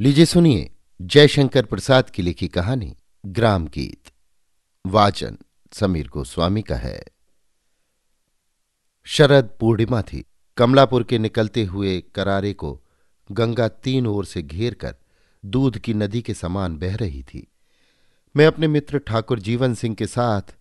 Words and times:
लीजिए 0.00 0.24
सुनिए 0.24 0.70
जयशंकर 1.02 1.64
प्रसाद 1.64 2.10
की 2.10 2.22
लिखी 2.22 2.48
कहानी 2.48 2.96
ग्राम 3.26 3.66
गीत। 3.66 4.10
वाचन 4.86 5.38
समीर 5.72 6.08
गोस्वामी 6.08 6.62
का 6.62 6.76
है। 6.76 7.04
शरद 9.04 9.50
पूर्णिमा 9.60 10.02
थी। 10.02 10.24
कमलापुर 10.56 11.04
के 11.04 11.18
निकलते 11.18 11.64
हुए 11.64 12.00
करारे 12.00 12.52
को 12.52 12.82
गंगा 13.32 13.68
तीन 13.68 14.06
ओर 14.06 14.24
से 14.24 14.42
घेर 14.42 14.74
कर 14.74 14.96
दूध 15.44 15.78
की 15.78 15.94
नदी 15.94 16.22
के 16.22 16.34
समान 16.34 16.78
बह 16.78 16.96
रही 16.96 17.22
थी। 17.22 17.48
मैं 18.36 18.46
अपने 18.46 18.68
मित्र 18.68 18.98
ठाकुर 18.98 19.40
जीवन 19.40 19.74
सिंह 19.74 19.94
के 19.94 20.06
साथ 20.06 20.56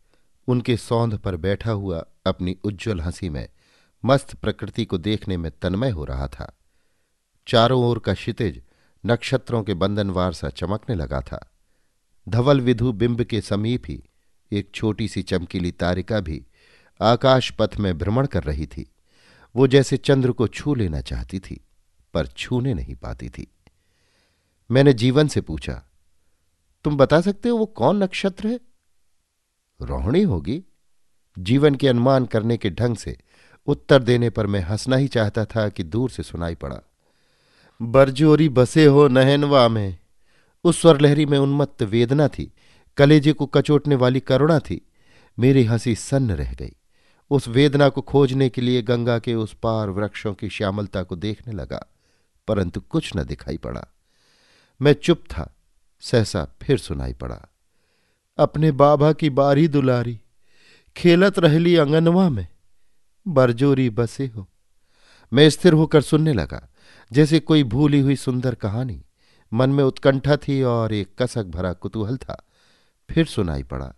उनके 0.47 0.77
सौंध 0.77 1.18
पर 1.18 1.36
बैठा 1.36 1.71
हुआ 1.71 2.05
अपनी 2.25 2.57
उज्ज्वल 2.63 3.02
हँसी 3.02 3.29
में 3.29 3.50
मस्त 4.05 4.36
प्रकृति 4.36 4.86
को 4.86 4.97
देखने 4.97 5.38
में 5.38 5.52
तन्मय 5.61 5.89
हो 5.89 6.05
रहा 6.05 6.27
था। 6.27 6.57
चारों 7.47 7.86
ओर 7.86 8.00
का 8.00 8.13
क्षितिज 8.13 8.61
नक्षत्रों 9.05 9.63
के 9.63 9.73
बंधनवार 9.73 10.34
सा 10.34 10.49
चमकने 10.49 10.95
लगा 10.95 11.21
था। 11.21 11.52
धवल 12.27 12.62
विधु 12.62 12.91
बिंब 12.91 13.23
के 13.23 13.41
समीप 13.41 13.84
ही 13.88 14.03
एक 14.52 14.70
छोटी 14.76 15.07
सी 15.07 15.21
चमकीली 15.21 15.71
तारिका 15.71 16.20
भी 16.20 16.45
आकाश 17.02 17.52
पथ 17.52 17.77
में 17.77 17.98
भ्रमण 17.98 18.26
कर 18.26 18.43
रही 18.43 18.66
थी। 18.66 18.89
वो 19.55 19.67
जैसे 19.67 19.98
चंद्र 19.98 20.31
को 20.31 20.48
छू 20.48 20.76
लेना 20.76 21.02
चाहती 21.02 21.39
थी, 21.39 21.59
पर 22.13 22.27
छूने 22.27 22.73
नहीं 22.73 22.95
पाती 22.95 23.29
थी। 23.29 23.48
मैंने 24.70 24.93
जीवन 24.93 25.27
से 25.27 25.41
पूछा, 25.41 25.81
तुम 26.85 26.98
बता 26.98 27.21
सकते 27.21 27.49
हो 27.49 27.57
वो 27.57 27.65
कौन 27.65 28.04
नक्षत्र 28.04 28.48
है? 28.48 28.59
रोहिणी 29.79 30.23
होगी। 30.23 30.63
जीवन 31.38 31.76
के 31.76 31.88
अनुमान 31.88 32.26
करने 32.26 32.57
के 32.57 32.70
ढंग 32.70 32.95
से 32.95 33.17
उत्तर 33.67 34.04
देने 34.04 34.29
पर 34.29 34.48
मैं 34.48 34.59
हंसना 34.59 34.95
ही 34.95 35.07
चाहता 35.07 35.45
था 35.45 35.67
कि 35.70 35.84
दूर 35.84 36.09
से 36.09 36.23
सुनाई 36.23 36.55
पड़ा। 36.55 36.79
बरजोरी 37.82 38.50
बसे 38.50 38.86
हो 38.86 39.08
नहनवा 39.08 39.68
में। 39.68 39.98
उस 40.63 40.82
स्वरलहरी 40.82 41.26
में 41.26 41.38
उन्मत्त 41.38 41.84
वेदना 41.84 42.27
थी, 42.27 42.54
कलेजे 42.98 43.34
को 43.34 43.46
कचोटने 43.46 43.96
वाली 43.96 44.20
करुणा 44.20 44.60
थी। 44.60 44.82
मेरी 45.40 45.63
हँसी 45.63 45.96
सन्न 45.96 46.32
रह 46.32 46.54
गई। 46.54 46.71
उस 47.30 47.48
वेदना 47.48 47.90
को 47.90 48.02
खोजने 48.02 48.49
के 48.49 48.62
लिए 48.62 48.82
गंगा 48.82 49.20
के 49.20 49.35
उस 49.35 49.54
पार 49.54 49.90
वृक्षों 49.90 50.34
की 50.34 50.49
श्यामलता 50.49 51.04
को 51.04 51.15
देखने 51.15 51.54
लगा, 51.54 51.85
परंतु 52.48 52.82
कुछ 52.82 53.12
न 53.15 53.24
दिखाई 53.24 53.57
पड़ा। 53.57 53.87
मैं 54.82 54.93
चुप 54.93 55.24
था, 55.30 55.55
सहसा 56.02 56.48
फिर 56.62 56.77
सुनाई 56.77 57.13
पड़ा। 57.13 57.41
अपने 58.37 58.71
बाबा 58.71 59.13
की 59.13 59.30
बारी 59.30 59.68
दुलारी, 59.68 60.20
खेलत 60.98 61.40
रहली 61.40 61.76
अंगनवा 61.76 62.30
में। 62.30 62.48
बरजोरी 63.27 63.90
बसे 63.90 64.28
हो। 64.28 64.47
मैं 65.34 65.50
स्थिर 65.50 65.74
होकर 65.74 66.02
सुनने 66.02 66.34
लगा। 66.34 66.72
जैसे 67.13 67.39
कोई 67.39 67.63
भूली 67.63 68.00
हुई 68.00 68.16
सुंदर 68.16 68.56
कहानी। 68.56 69.01
मन 69.51 69.69
में 69.69 69.83
उत्कंठा 69.83 70.35
थी 70.38 70.61
और 70.63 70.94
एक 70.94 71.09
कसक 71.19 71.45
भरा 71.45 71.73
कुतूहल 71.73 72.17
था। 72.17 72.45
फिर 73.09 73.25
सुनाई 73.25 73.63
पड़ा, 73.63 73.94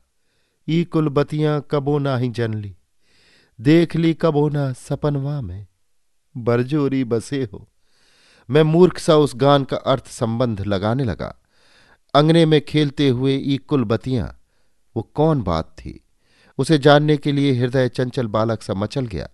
ई 0.68 0.84
कुलबतियाँ 0.84 1.68
कबो 1.72 1.98
ना 2.00 2.18
ही 2.18 2.30
जन 2.30 2.54
ली 2.54 2.76
देख 3.60 3.96
ली 3.96 4.14
कबो 4.14 4.50
ना 4.50 4.72
सपनवा 4.74 5.42
में। 5.42 5.66
बरजोरी 6.36 7.04
बसे 7.04 7.44
हो। 7.54 7.70
मैं 8.50 8.64
मूर्ख 8.64 8.98
सा 8.98 9.16
उस 9.16 9.36
गान 9.36 9.64
का 9.64 9.78
अर्थ 9.78 10.08
संबंध 10.08 10.62
लगाने 10.62 11.04
लगा। 11.04 11.34
अंगने 12.14 12.46
में 12.46 12.60
खेलते 12.62 13.10
हुए 13.10 13.38
ई 13.38 13.58
कुलबतियाँ, 13.58 14.28
वो 14.96 15.02
कौन 15.16 15.42
बात 15.42 15.76
थी? 15.78 16.00
उसे 16.58 16.78
जानने 16.78 17.18
के 17.18 17.32
लिए 17.32 17.54
हृदय 17.54 17.90
चंचल 17.90 18.28
बालक 18.28 18.62
सा 18.62 18.74
मचल 18.74 19.06
गया। 19.06 19.30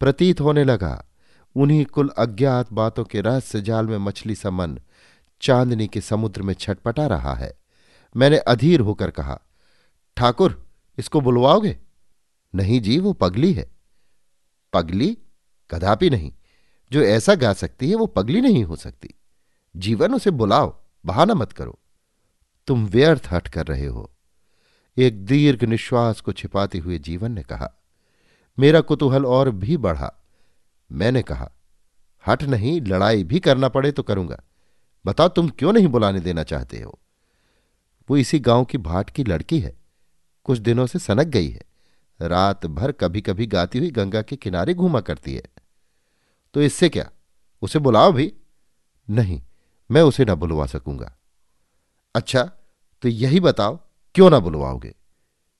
प्रतीत 0.00 0.40
होने 0.40 0.64
लगा 0.64 1.04
उन्हीं 1.56 1.84
कुल 1.84 2.08
अज्ञात 2.08 2.72
बातों 2.72 3.04
के 3.04 3.20
रहस्य 3.20 3.60
जाल 3.60 3.86
में 3.86 3.98
मछली 3.98 4.34
सा 4.34 4.50
मन 4.50 4.78
चांदनी 5.40 5.86
के 5.86 6.00
समुद्र 6.00 6.42
में 6.42 6.54
छटपटा 6.54 7.06
रहा 7.06 7.34
है। 7.34 7.58
मैंने 8.16 8.38
अधीर 8.38 8.80
होकर 8.80 9.10
कहा, 9.10 9.40
ठाकुर, 10.16 10.66
इसको 10.98 11.20
बुलवाओगे? 11.20 11.78
नहीं 12.54 12.80
जी, 12.80 12.98
वो 12.98 13.12
पगली 13.12 13.52
है। 13.52 13.70
पगली? 14.72 15.18
कदापि 15.70 16.10
नहीं। 16.10 16.32
जो 16.92 17.02
ऐसा 17.02 17.34
गा 17.34 17.52
सकती 17.52 17.90
है, 17.90 17.96
वो 17.96 18.06
पगली 18.06 18.40
नहीं 18.40 18.64
हो 18.64 18.76
सकती। 18.76 19.14
जीवन 19.76 20.14
उसे 20.14 20.30
बुलाओ, 20.30 20.82
बहाना 21.06 21.34
मत 21.34 21.52
करो। 21.52 21.78
तुम 22.66 22.86
व्यर्थ 22.86 23.28
हट 23.30 23.48
कर 23.48 23.66
रहे 23.66 23.86
हो। 23.86 24.10
एक 24.98 25.24
दीर्घ 25.24 25.64
निश्वास 25.64 26.20
को 26.20 26.32
छिपाते 26.32 26.78
हुए 26.78 26.98
जीवन 26.98 27.32
ने 27.32 27.42
कहा, 27.42 27.72
मेरा 28.58 28.80
कुतूहल 28.80 29.26
और 29.26 29.50
भी 29.50 29.76
बढ़ा। 29.76 30.23
मैंने 30.94 31.22
कहा, 31.22 31.52
हट 32.26 32.42
नहीं, 32.42 32.80
लड़ाई 32.80 33.24
भी 33.24 33.40
करना 33.40 33.68
पड़े 33.68 33.92
तो 33.92 34.02
करूँगा। 34.02 34.42
बताओ 35.06 35.28
तुम 35.28 35.48
क्यों 35.48 35.72
नहीं 35.72 35.86
बुलाने 35.86 36.20
देना 36.20 36.42
चाहते 36.42 36.80
हो? 36.80 36.98
वो 38.10 38.16
इसी 38.16 38.38
गाँव 38.38 38.64
की 38.64 38.78
भाट 38.78 39.10
की 39.10 39.24
लड़की 39.24 39.60
है। 39.60 39.76
कुछ 40.44 40.58
दिनों 40.58 40.86
से 40.86 40.98
सनक 40.98 41.26
गई 41.26 41.48
है। 41.48 41.62
रात 42.20 42.66
भर 42.66 42.92
कभी 42.92 43.20
कभी 43.20 43.46
गाती 43.46 43.78
हुई 43.78 43.90
गंगा 43.90 44.22
के 44.22 44.36
किनारे 44.36 44.74
घूमा 44.74 45.00
करती 45.00 45.34
है। 45.34 45.42
तो 46.54 46.62
इससे 46.62 46.88
क्या? 46.88 47.10
उसे 47.62 47.78
बुलाओ 47.78 48.12
भी? 48.12 48.34
नहीं, 49.10 49.42
मैं 49.90 50.02
उसे 50.02 50.24
ना 50.24 50.34
बुलवा 50.34 50.66
सकूँगा। 50.66 51.16
अच्छा 52.14 52.44
तो 53.02 53.08
यही 53.08 53.40
बताओ, 53.40 53.80
क्यों 54.14 54.30
ना 54.30 54.38
बुलवाओगे? 54.38 54.94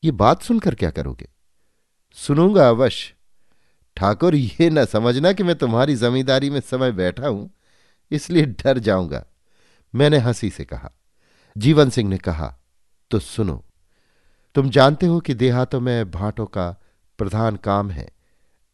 ये 0.04 0.10
बात 0.10 0.42
सुनकर 0.42 0.74
क्या 0.74 0.90
करोगे? 0.90 1.28
सुनूँगा 2.12 2.68
अवश्य। 2.68 3.14
ठाकुर, 3.96 4.34
ये 4.34 4.68
न 4.70 4.84
समझना 4.84 5.32
कि 5.32 5.42
मैं 5.42 5.56
तुम्हारी 5.56 5.94
जमींदारी 5.96 6.50
में 6.50 6.60
समय 6.60 6.92
बैठा 6.92 7.28
हूँ, 7.28 7.50
इसलिए 8.10 8.46
डर 8.46 8.78
जाऊँगा। 8.78 9.24
मैंने 9.94 10.18
हँसी 10.18 10.50
से 10.50 10.64
कहा। 10.64 10.90
जीवन 11.56 11.90
सिंह 11.90 12.08
ने 12.10 12.18
कहा 12.18 12.54
तो 13.10 13.18
सुनो, 13.18 13.64
तुम 14.56 14.70
जानते 14.70 15.06
हो 15.06 15.20
कि 15.20 15.34
देहातों 15.34 15.80
में 15.80 16.10
भाटों 16.10 16.46
का 16.46 16.70
प्रधान 17.18 17.56
काम 17.56 17.90
है 17.90 18.08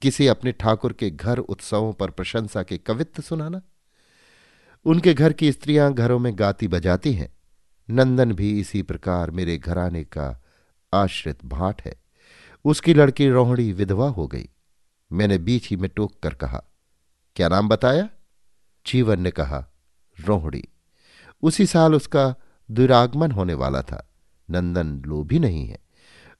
किसी 0.02 0.26
अपने 0.26 0.52
ठाकुर 0.52 0.92
के 0.92 1.10
घर 1.10 1.38
उत्सवों 1.38 1.92
पर 1.92 2.10
प्रशंसा 2.10 2.62
के 2.62 2.78
कवित्व 2.78 3.22
सुनाना। 3.22 3.60
उनके 4.86 5.14
घर 5.14 5.32
की 5.32 5.50
स्त्रियाँ 5.52 5.92
घरों 5.94 6.18
में 6.18 6.32
गाती 6.38 6.68
बजाती 6.68 7.12
हैं। 7.12 7.28
नंदन 7.88 8.32
भी 8.32 8.58
इसी 8.60 8.82
प्रकार 8.82 9.30
मेरे 9.30 9.56
घराने 9.58 10.02
का 10.04 10.42
आश्रित 10.92 11.44
भाट 11.44 11.82
है। 11.82 11.94
उसकी 12.64 12.94
लड़की 12.94 13.28
रोहड़ी 13.28 13.72
विधवा 13.72 14.08
हो 14.08 14.26
गई। 14.26 14.48
मैंने 15.12 15.38
बीच 15.38 15.68
ही 15.68 15.76
में 15.76 15.90
टोक 15.96 16.20
कर 16.22 16.34
कहा, 16.34 16.64
क्या 17.36 17.48
नाम 17.48 17.68
बताया? 17.68 18.08
जीवन 18.86 19.20
ने 19.20 19.30
कहा, 19.30 19.66
रोहड़ी। 20.20 20.64
उसी 21.42 21.66
साल 21.66 21.94
उसका 21.94 22.34
दुरागमन 22.70 23.30
होने 23.30 23.54
वाला 23.54 23.82
था। 23.82 24.06
नंदन 24.50 25.02
लोभी 25.06 25.38
नहीं 25.38 25.66
है। 25.66 25.78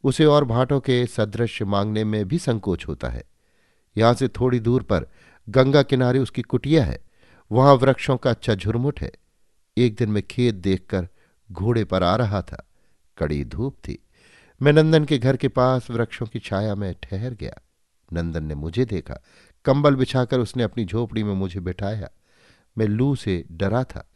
उसे 0.05 0.25
और 0.25 0.45
भाटों 0.45 0.81
के 0.81 1.07
सदृश 1.07 1.63
मांगने 1.63 2.05
में 2.05 2.29
भी 2.29 2.39
संकोच 2.39 2.89
होता 2.89 3.09
है। 3.09 3.25
यहाँ 3.97 4.15
से 4.15 4.29
थोड़ी 4.29 4.61
दूर 4.61 4.83
पर 4.83 5.07
गंगा 5.49 5.83
किनारे 5.83 6.19
उसकी 6.19 6.43
कुटिया 6.43 6.85
है। 6.85 6.99
वहाँ 7.53 7.75
वृक्षों 7.75 8.17
का 8.17 8.31
अच्छा 8.31 8.55
झुरमुट 8.55 9.01
है। 9.01 9.13
एक 9.79 9.97
दिन 9.97 10.11
मैं 10.11 10.23
खेत 10.23 10.55
देखकर 10.55 11.09
घोड़े 11.53 11.85
पर 11.85 12.03
आ 12.03 12.17
रहा 12.17 12.43
था। 12.43 12.67
कड़ी 13.19 13.45
धूप 13.45 13.77
थी। 13.77 13.99
मैं 14.63 14.73
नंदन 14.73 15.05
के 15.05 15.19
घर 15.19 15.37
के 15.37 15.49
पास 15.49 15.91
वृक्षों 15.91 16.27
की 16.27 16.39
छाया 16.39 16.75
में 16.75 16.95
ठहर 17.03 17.35
गया। 17.35 17.61
नंदन 18.13 18.45
ने 18.45 18.55
मुझे 18.55 18.85
देखा। 18.85 19.23
कंबल 19.65 19.95
बिछाकर 19.95 20.41
उसने 20.41 20.63
अपनी 20.63 20.85
झोपड़ी 20.85 21.23
में 21.23 21.35
मुझे 21.35 21.61
बिठाया। 21.61 22.09
मैं 22.77 22.87
लू 22.87 23.15
से 23.17 23.45
डरा 23.53 23.83
था। 23.85 24.07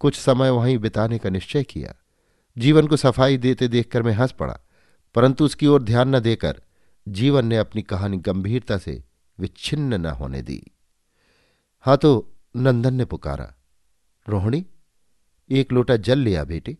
कुछ 0.00 0.16
समय 0.16 0.50
वहीं 0.50 0.78
बिताने 0.78 1.18
का 1.18 1.30
निश्चय 1.30 1.62
किया। 1.62 1.94
जीवन 2.56 2.86
को 2.86 2.96
सफ़ाई 2.96 3.36
देते 3.36 3.68
देखकर 3.68 4.02
मैं 4.02 4.12
हंस 4.12 4.32
पड़ा, 4.32 4.58
परंतु 5.14 5.44
उसकी 5.44 5.66
ओर 5.66 5.82
ध्यान 5.82 6.14
न 6.16 6.20
देकर 6.20 6.60
जीवन 7.06 7.46
ने 7.46 7.56
अपनी 7.56 7.82
कहानी 7.82 8.16
गंभीरता 8.16 8.78
से 8.78 9.02
विच्छिन्न 9.38 10.00
न 10.00 10.06
होने 10.06 10.42
दी। 10.42 10.62
हाँ 11.84 11.96
तो 11.96 12.32
नंदन 12.56 12.94
ने 12.94 13.04
पुकारा, 13.04 13.54
रोहिणी, 14.26 14.64
एक 15.50 15.72
लोटा 15.72 15.96
जल 15.96 16.18
लिया 16.18 16.44
बेटे। 16.44 16.76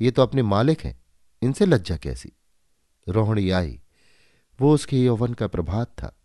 ये 0.00 0.10
तो 0.10 0.22
अपने 0.22 0.42
मालिक 0.42 0.80
हैं। 0.80 0.98
इनसे 1.42 1.66
लज्जा 1.66 1.96
कैसी? 1.96 2.32
रोहिणी 3.06 3.50
आई। 3.50 3.80
वो 4.60 4.74
उसके 4.74 5.04
यौवन 5.04 5.34
का 5.34 5.46
प्रभात 5.46 5.86
था। 5.86 6.16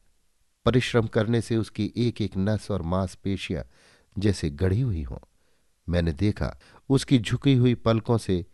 परिश्रम 0.66 1.08
करने 1.08 1.42
से 1.42 1.58
उसकी 1.58 1.94
एक 1.98 2.22
एक 2.22 2.32
नस 2.38 2.72
और 2.72 2.82
मांसपेशियाँ 2.82 3.64
जैसे 4.20 4.50
गढ़ी 4.50 4.82
हुई 4.82 5.04
हों। 5.04 5.18
मैंने 5.90 6.14
देखा, 6.14 6.60
उसकी 6.90 7.20
झुकी 7.20 7.54
हुई 7.54 7.76
पलकों 7.76 8.18
से 8.18 8.46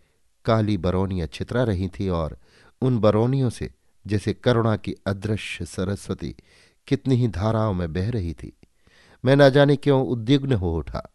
काली 0.45 0.77
बरौनियाँ 0.77 1.27
छितरा 1.27 1.63
रही 1.63 1.89
थी 1.89 2.09
और 2.09 2.39
उन 2.81 2.99
बरौनियों 2.99 3.49
से, 3.49 3.73
जैसे 4.07 4.33
करुणा 4.33 4.75
की 4.75 4.95
अदृश्य 5.07 5.65
सरस्वती, 5.65 6.35
कितनी 6.87 7.15
ही 7.15 7.27
धाराओं 7.27 7.73
में 7.73 7.93
बह 7.93 8.11
रही 8.11 8.33
थी। 8.33 8.57
मैं 9.25 9.35
न 9.35 9.49
जाने 9.49 9.75
क्यों 9.75 10.07
उद्विग्न 10.07 10.53
हो 10.53 10.77
उठा। 10.77 11.13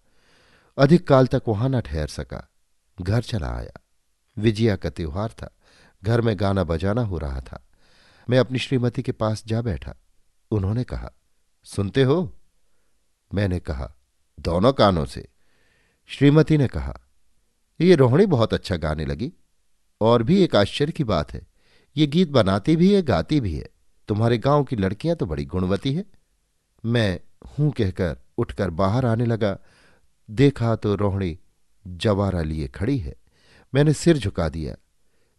अधिक 0.78 1.08
काल 1.08 1.26
तक 1.26 1.42
वहाँ 1.48 1.68
न 1.68 1.80
ठहर 1.80 2.06
सका। 2.06 2.48
घर 3.00 3.22
चला 3.22 3.56
आया। 3.56 3.80
विजया 4.38 4.76
का 4.76 4.90
त्योहार 4.90 5.28
था। 5.28 5.56
घर 6.04 6.20
में 6.20 6.40
गाना 6.40 6.64
बजाना 6.64 7.02
हो 7.02 7.18
रहा 7.18 7.40
था। 7.40 7.66
मैं 8.30 8.38
अपनी 8.38 8.58
श्रीमती 8.58 9.02
के 9.02 9.12
पास 9.12 9.44
जा 9.46 9.62
बैठा। 9.62 9.94
उन्होंने 10.50 10.84
कहा, 10.84 11.10
सुनते 11.64 12.02
हो? 12.02 12.38
मैंने 13.34 13.60
कहा, 13.60 13.94
दोनों 14.40 14.72
कानों 14.72 15.04
से। 15.04 15.28
श्रीमती 16.06 16.58
ने 16.58 16.68
कहा, 16.68 17.00
ये 17.80 17.94
रोहिणी 17.94 18.26
बहुत 18.26 18.54
अच्छा 18.54 18.76
गाने 18.76 19.04
लगी। 19.04 19.32
और 20.00 20.22
भी 20.22 20.42
एक 20.42 20.56
आश्चर्य 20.56 20.92
की 20.92 21.04
बात 21.04 21.32
है, 21.32 21.46
ये 21.96 22.06
गीत 22.06 22.28
बनाती 22.28 22.76
भी 22.76 22.94
है, 22.94 23.02
गाती 23.02 23.40
भी 23.40 23.54
है। 23.54 23.68
तुम्हारे 24.08 24.38
गाँव 24.38 24.64
की 24.64 24.76
लड़कियाँ 24.76 25.16
तो 25.16 25.26
बड़ी 25.26 25.44
गुणवती 25.44 25.94
है। 25.94 26.04
मैं 26.84 27.20
हूँ 27.58 27.70
कहकर 27.70 28.16
उठकर 28.38 28.70
बाहर 28.70 29.06
आने 29.06 29.26
लगा। 29.26 29.58
देखा 30.30 30.76
तो 30.76 30.94
रोहिणी 30.94 31.38
जवारा 31.86 32.42
लिए 32.42 32.68
खड़ी 32.68 32.98
है। 32.98 33.14
मैंने 33.74 33.92
सिर 33.92 34.18
झुका 34.18 34.48
दिया। 34.48 34.76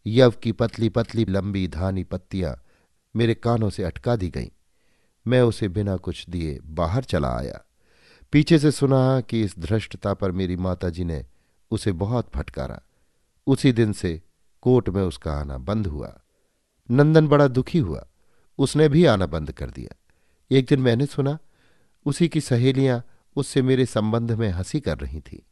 यव 0.08 0.32
की 0.32 0.52
पतली 0.52 0.90
पतली 0.90 1.26
लंबी 1.26 1.68
धानी 1.68 2.04
पत्तियाँ 2.04 2.64
मेरे 3.16 3.34
कानों 3.34 3.70
से 3.70 3.84
अटका 3.84 4.16
दी 4.16 4.30
गईं। 4.30 4.50
मैं 5.28 5.42
उसे 5.42 5.68
बिना 5.68 5.98
कुछ 5.98 6.30
दिए 6.30 6.60
बाहर 6.66 7.04
चला 7.04 7.38
आया। 7.38 7.62
पीछे 8.32 8.60
से 8.60 8.72
सुना 8.72 9.22
कि 9.22 9.42
इस 9.42 9.60
धृष्टता 9.60 10.14
पर 10.14 10.32
मेरी 10.32 10.56
माताजी 10.56 11.04
ने 11.04 11.26
उसे 11.72 11.92
बहुत 11.92 12.30
फटकारा। 12.36 12.82
उसी 13.48 13.72
दिन 13.72 13.94
से 13.94 14.22
कोर्ट 14.62 14.90
में 14.90 15.04
उसका 15.04 15.34
आना 15.34 15.58
बंद 15.58 15.88
हुआ। 15.88 16.22
नंदन 16.92 17.28
बड़ा 17.28 17.48
दुखी 17.48 17.80
हुआ। 17.80 18.08
उसने 18.58 18.90
भी 18.90 19.06
आना 19.06 19.26
बंद 19.26 19.52
कर 19.52 19.70
दिया। 19.70 19.96
एक 20.52 20.66
दिन 20.70 20.80
मैंने 20.80 21.06
सुना, 21.06 21.38
उसी 22.06 22.28
की 22.28 22.42
सहेलियाँ 22.42 23.04
उससे 23.36 23.62
मेरे 23.62 23.86
संबंध 23.86 24.32
में 24.32 24.50
हँसी 24.50 24.80
कर 24.80 24.98
रही 24.98 25.20
थी। 25.20 25.46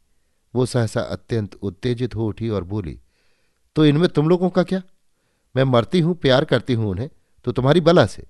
वो 0.55 0.65
सहसा 0.65 1.01
अत्यंत 1.01 1.55
उत्तेजित 1.55 2.15
हो 2.15 2.27
उठी 2.27 2.49
और 2.49 2.63
बोली 2.63 2.99
तो 3.75 3.85
इनमें 3.85 4.09
तुम 4.09 4.29
लोगों 4.29 4.49
का 4.49 4.63
क्या? 4.63 4.81
मैं 5.55 5.63
मरती 5.63 5.99
हूँ, 5.99 6.15
प्यार 6.15 6.45
करती 6.45 6.73
हूँ 6.73 6.89
उन्हें। 6.89 7.09
तो 7.43 7.51
तुम्हारी 7.51 7.81
बला 7.81 8.05
से। 8.05 8.27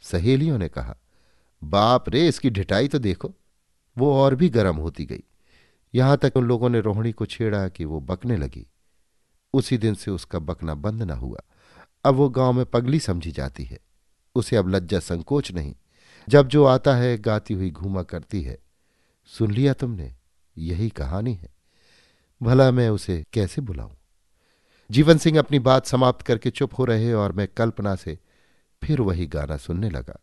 सहेलियों 0.00 0.58
ने 0.58 0.68
कहा, 0.68 0.96
बाप 1.64 2.08
रे, 2.08 2.28
इसकी 2.28 2.50
ढिटाई 2.50 2.88
तो 2.88 2.98
देखो, 2.98 3.34
वो 3.98 4.16
और 4.16 4.34
भी 4.34 4.48
गर्म 4.48 4.76
होती 4.76 5.04
गई। 5.04 5.22
यहाँ 5.94 6.16
तक 6.16 6.32
उन 6.36 6.44
लोगों 6.44 6.68
ने 6.68 6.80
रोहिणी 6.80 7.12
को 7.12 7.26
छेड़ा 7.26 7.68
कि 7.68 7.84
वो 7.84 8.00
बकने 8.00 8.36
लगी। 8.36 8.66
उसी 9.54 9.78
दिन 9.78 9.94
से 9.94 10.10
उसका 10.10 10.38
बकना 10.38 10.74
बंद 10.74 11.02
ना 11.02 11.14
हुआ। 11.14 11.40
अब 12.04 12.14
वो 12.14 12.28
गाँव 12.28 12.52
में 12.52 12.66
पगली 12.66 13.00
समझी 13.00 13.30
जाती 13.30 13.64
है। 13.64 13.78
उसे 14.34 14.56
अब 14.56 14.68
लज्जा 14.68 14.98
संकोच 14.98 15.52
नहीं। 15.52 15.74
जब 16.28 16.48
जो 16.48 16.64
आता 16.64 16.94
है, 16.94 17.18
गाती 17.18 17.54
हुई 17.54 17.70
घूमा 17.70 18.02
करती 18.02 18.42
है। 18.42 18.58
सुन 19.26 19.50
लिया 19.50 19.72
तुमने, 19.72 20.14
यही 20.58 20.88
कहानी 20.88 21.34
है। 21.34 21.54
भला 22.42 22.70
मैं 22.70 22.88
उसे 22.88 23.24
कैसे 23.32 23.60
बुलाऊं? 23.60 23.94
जीवन 24.90 25.18
सिंह 25.18 25.38
अपनी 25.38 25.58
बात 25.58 25.86
समाप्त 25.86 26.22
करके 26.22 26.50
चुप 26.50 26.78
हो 26.78 26.84
रहे 26.84 27.12
और 27.12 27.32
मैं 27.32 27.48
कल्पना 27.48 27.94
से 27.94 28.18
फिर 28.84 29.00
वही 29.00 29.26
गाना 29.26 29.56
सुनने 29.56 29.90
लगा। 29.90 30.20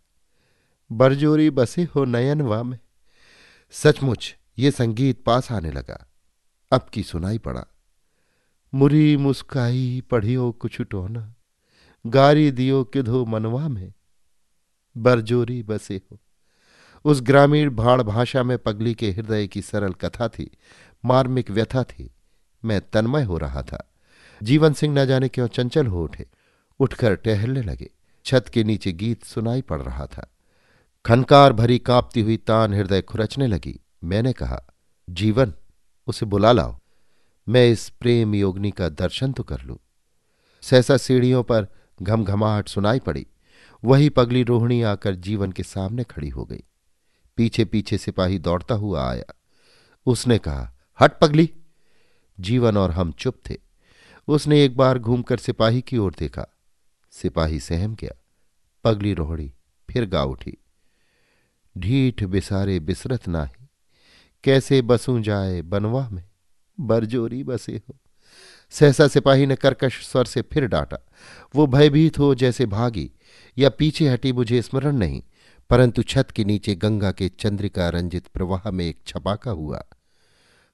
बरजोरी 0.91 1.49
बसे 1.49 1.83
हो 1.83 2.05
नयन 2.05 2.41
वा 2.41 2.63
में। 2.63 2.79
सचमुच 3.71 4.35
ये 4.57 4.71
संगीत 4.71 5.23
पास 5.23 5.51
आने 5.51 5.71
लगा। 5.71 6.09
अब 6.71 6.81
की 6.93 7.03
सुनाई 7.03 7.37
पड़ा। 7.37 7.65
मुरी 8.73 9.17
मुस्काई 9.17 10.03
पढ़ियो 10.11 10.51
कुछ 10.51 10.81
टोना। 10.81 11.35
गारी 12.05 12.51
दियो 12.51 12.83
किधो 12.83 13.25
मनवा 13.25 13.67
में। 13.67 13.93
बरजोरी 14.97 15.63
बसे 15.63 16.01
हो। 16.11 16.19
उस 17.05 17.21
ग्रामीण 17.21 17.69
भाड़ 17.69 18.01
भाषा 18.01 18.43
में 18.43 18.57
पगली 18.57 18.93
के 18.93 19.11
हृदय 19.11 19.47
की 19.47 19.61
सरल 19.61 19.93
कथा 19.93 20.27
थी। 20.27 20.57
मार्मिक 21.05 21.51
व्यथा 21.51 21.83
थी। 21.83 22.11
मैं 22.65 22.81
तन्मय 22.89 23.23
हो 23.23 23.37
रहा 23.37 23.61
था। 23.61 23.91
जीवन 24.43 24.73
सिंह 24.73 24.99
न 24.99 25.05
जाने 25.05 25.27
क्यों 25.29 25.47
चंचल 25.47 25.87
हो 25.87 26.03
उठे। 26.03 26.27
उठकर 26.79 27.15
टहलने 27.15 27.61
लगे। 27.61 27.89
छत 28.29 28.45
के 28.53 28.63
नीचे 28.63 28.91
गीत 28.91 29.23
सुनाई 29.23 29.61
पड़ 29.61 29.81
रहा 29.81 30.05
था। 30.05 30.33
खनकार 31.05 31.53
भरी 31.53 31.79
कांपती 31.79 32.21
हुई 32.21 32.37
तान 32.37 32.73
हृदय 32.73 33.01
खुरचने 33.01 33.47
लगी। 33.47 33.79
मैंने 34.03 34.33
कहा, 34.33 34.63
जीवन, 35.09 35.53
उसे 36.07 36.25
बुला 36.25 36.51
लाओ। 36.51 36.79
मैं 37.49 37.69
इस 37.69 37.89
प्रेम 37.89 38.35
योगनी 38.35 38.71
का 38.71 38.89
दर्शन 38.89 39.31
तो 39.31 39.43
कर 39.43 39.61
लूँ। 39.61 39.77
सहसा 40.61 40.97
सीढ़ियों 40.97 41.43
पर 41.43 41.67
घमघमाहट 42.01 42.67
सुनाई 42.67 42.99
पड़ी। 42.99 43.27
वही 43.83 44.09
पगली 44.09 44.43
रोहिणी 44.43 44.81
आकर 44.81 45.15
जीवन 45.15 45.51
के 45.51 45.63
सामने 45.63 46.03
खड़ी 46.03 46.29
हो 46.29 46.45
गई। 46.45 46.63
पीछे 47.37 47.65
पीछे 47.65 47.97
सिपाही 47.97 48.39
दौड़ता 48.39 48.75
हुआ 48.75 49.11
आया। 49.11 49.33
उसने 50.05 50.37
कहा, 50.37 50.77
हट 51.01 51.19
पगली। 51.19 51.53
जीवन 52.39 52.77
और 52.77 52.91
हम 52.91 53.11
चुप 53.11 53.35
थे। 53.49 53.57
उसने 54.27 54.65
एक 54.65 54.77
बार 54.77 54.99
घूमकर 54.99 55.37
सिपाही 55.37 55.81
की 55.81 55.97
ओर 55.97 56.15
देखा। 56.19 56.45
सिपाही 57.11 57.59
सहम 57.59 57.95
गया। 57.95 58.18
पगली 58.83 59.13
रोहड़ी, 59.13 59.51
फिर 59.89 60.05
गा 60.05 60.23
उठी। 60.23 60.57
ढीठ 61.75 62.23
बिसारे 62.23 62.79
बिसरत 62.79 63.27
नाही, 63.27 63.67
कैसे 64.43 64.81
बसूं 64.81 65.21
जाए 65.21 65.61
बनवा 65.61 66.07
में, 66.09 66.23
बरजोरी 66.79 67.43
बसे 67.43 67.75
हो। 67.77 67.95
सहसा 68.69 69.07
सिपाही 69.07 69.45
ने 69.45 69.55
कर्कश 69.55 70.05
स्वर 70.07 70.25
से 70.25 70.41
फिर 70.41 70.65
डांटा, 70.67 70.97
वो 71.55 71.67
भयभीत 71.67 72.19
हो 72.19 72.33
जैसे 72.35 72.65
भागी, 72.65 73.11
या 73.57 73.69
पीछे 73.69 74.09
हटी 74.09 74.31
मुझे 74.33 74.61
स्मरण 74.61 74.97
नहीं, 74.97 75.21
परंतु 75.69 76.03
छत 76.03 76.31
के 76.31 76.43
नीचे 76.43 76.75
गंगा 76.75 77.11
के 77.11 77.29
चंद्रिका 77.29 77.89
रंजित 77.89 78.27
प्रवाह 78.27 78.69
में 78.71 78.85
एक 78.85 78.99
छपाका 79.07 79.51
हुआ। 79.51 79.83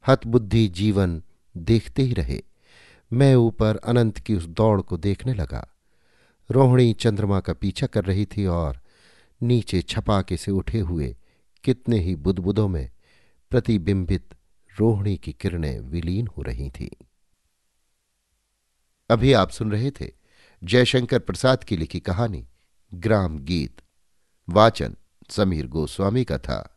हतबुद्धि 0.08 0.68
जीवन 0.68 1.22
देखते 1.58 2.02
ही 2.02 2.14
रहे, 2.14 2.42
मैं 3.14 3.36
ऊपर 3.36 3.78
अनंत 3.78 4.18
की 4.18 4.36
उस 4.36 4.46
दौड़ 4.46 4.82
को 4.82 4.98
देखने 4.98 5.34
लगा। 5.34 5.68
रोहिणी 6.52 6.94
चंद्रमा 6.94 7.40
का 7.40 7.54
पीछा 7.54 7.88
कर 7.88 8.06
रही 8.06 8.26
थी 8.26 8.46
और 8.46 8.82
नीचे 9.42 9.82
छपाके 9.82 10.38
से 10.38 10.52
उठे 10.52 10.80
हुए 10.80 11.16
कितने 11.64 12.00
ही 12.00 12.16
बुदबुदों 12.16 12.68
में 12.68 12.92
प्रतिबिंबित 13.50 14.36
रोहिणी 14.80 15.18
की 15.18 15.34
किरणें 15.34 15.80
विलीन 15.80 16.28
हो 16.28 16.42
रही 16.42 16.70
थीं। 16.70 17.06
अभी 19.10 19.34
आप 19.34 19.50
सुन 19.50 19.72
रहे 19.72 19.92
थे 19.92 20.12
जयशंकर 20.64 21.20
प्रसाद 21.20 21.64
की 21.64 21.78
लिखी 21.78 22.00
कहानी, 22.00 22.48
ग्राम 22.94 23.40
गीत, 23.40 23.82
वाचन 24.50 24.96
समीर 25.30 25.68
गोस्वामी 25.68 26.24
का 26.24 26.38
था। 26.38 26.75